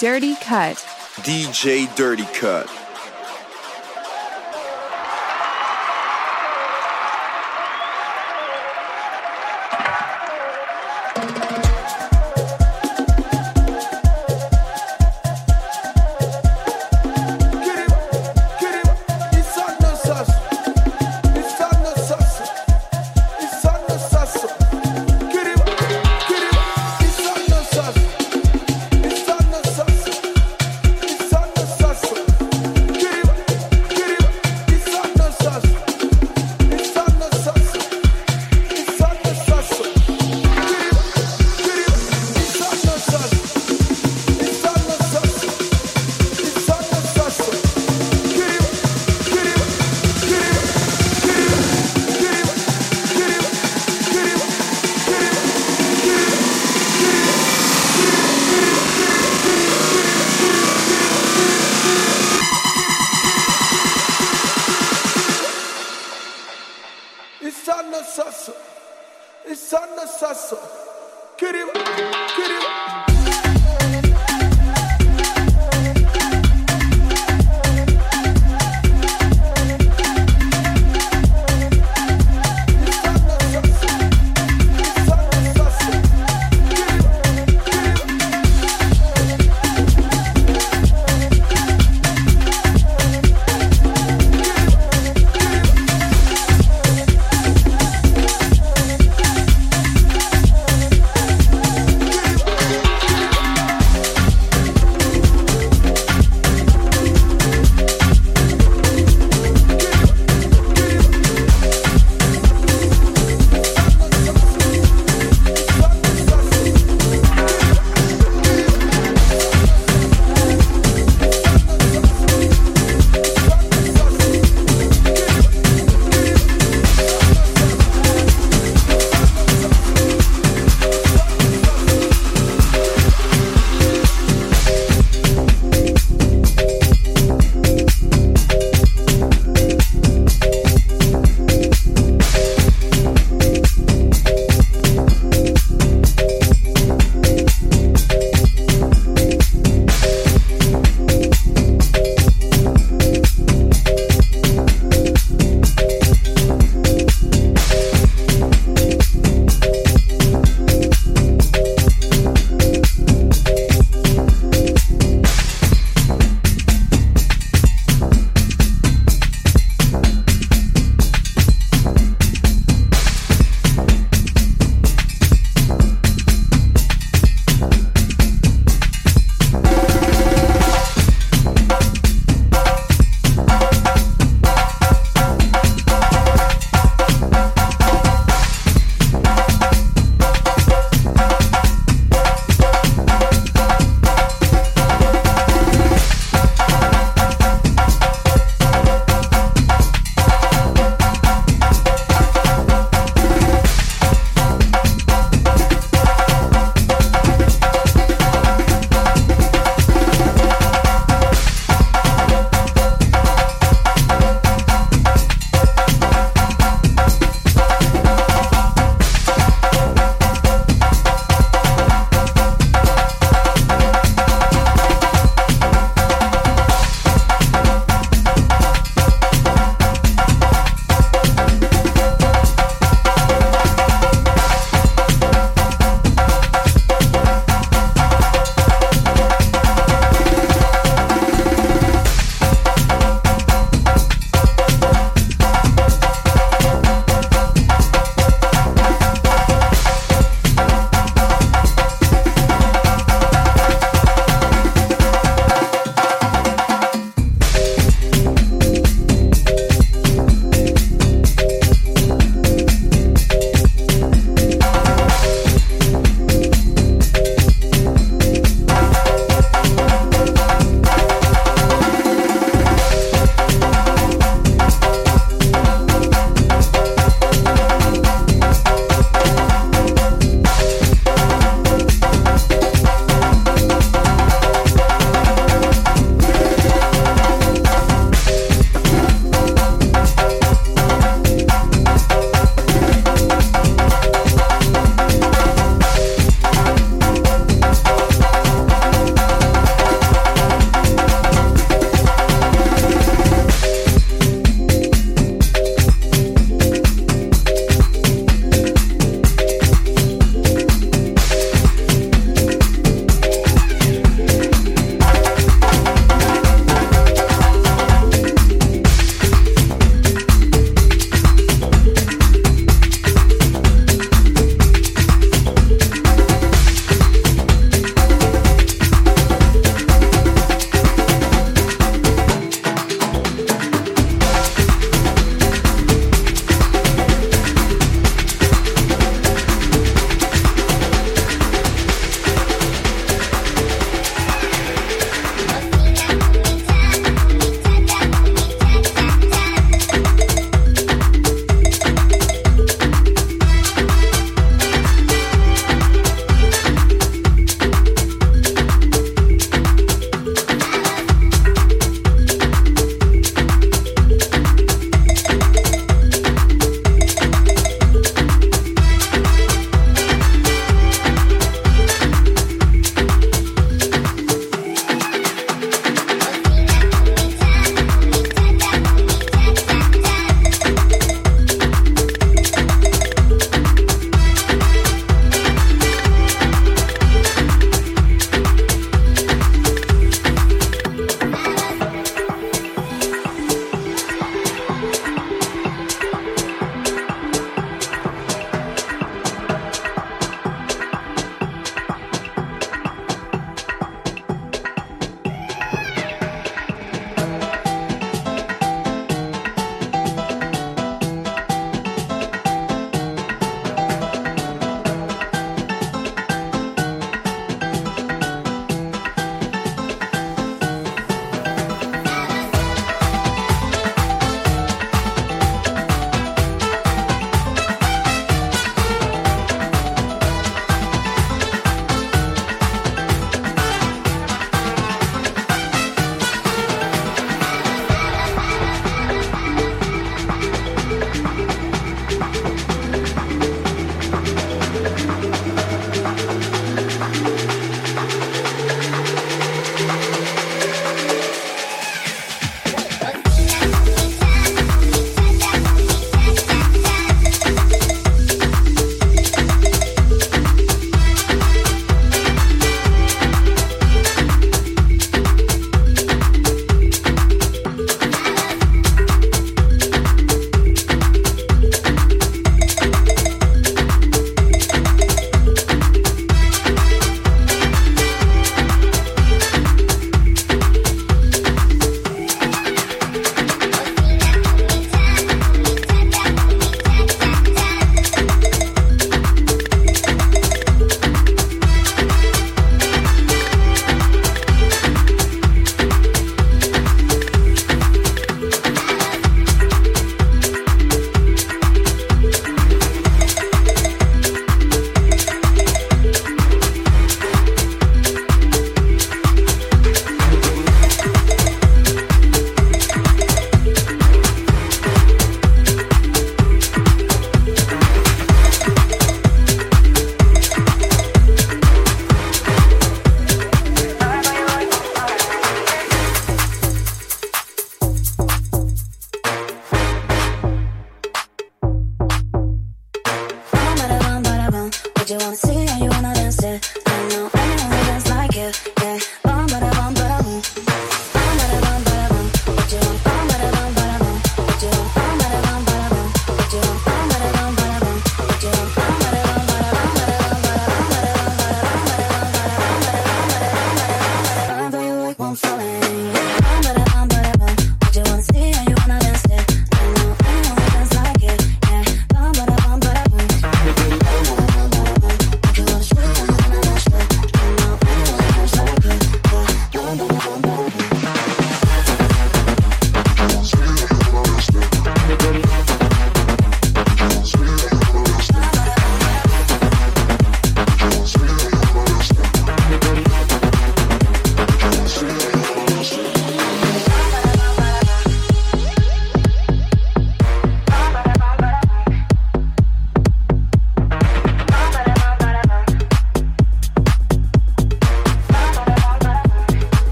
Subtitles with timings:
[0.00, 0.76] Dirty Cut.
[1.22, 2.77] DJ Dirty Cut.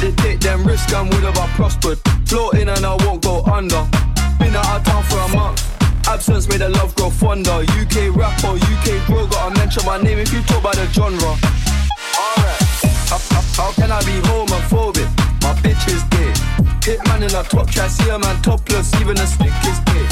[0.00, 1.98] did take them risks and would have I prospered.
[2.26, 3.86] Floating and I won't go under.
[4.38, 5.60] Been out of town for a month.
[6.08, 7.64] Absence made the love grow fonder.
[7.80, 11.36] UK rapper, UK bro, gotta mention my name if you talk about the genre.
[12.16, 12.60] Alright,
[13.08, 15.08] how, how, how can I be homophobic?
[15.42, 16.32] My bitch is gay.
[16.84, 20.06] Hitman in a top try, see a man topless, even a stick is gay.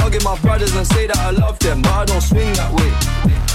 [0.00, 3.39] Hugging my brothers and say that I love them, but I don't swing that way.